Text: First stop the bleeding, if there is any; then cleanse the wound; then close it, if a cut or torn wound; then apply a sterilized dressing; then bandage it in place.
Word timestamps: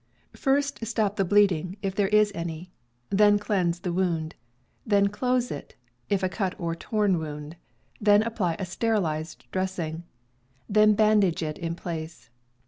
First 0.33 0.83
stop 0.83 1.15
the 1.17 1.23
bleeding, 1.23 1.77
if 1.83 1.93
there 1.93 2.07
is 2.07 2.31
any; 2.33 2.71
then 3.11 3.37
cleanse 3.37 3.81
the 3.81 3.93
wound; 3.93 4.33
then 4.83 5.09
close 5.09 5.51
it, 5.51 5.75
if 6.09 6.23
a 6.23 6.27
cut 6.27 6.55
or 6.59 6.73
torn 6.73 7.19
wound; 7.19 7.55
then 7.99 8.23
apply 8.23 8.55
a 8.57 8.65
sterilized 8.65 9.45
dressing; 9.51 10.03
then 10.67 10.93
bandage 10.95 11.43
it 11.43 11.59
in 11.59 11.75
place. 11.75 12.31